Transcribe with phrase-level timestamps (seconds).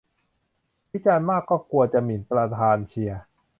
[0.91, 3.21] วิจารณ์มากก็กลัวจะหมิ่นประธานเชียร์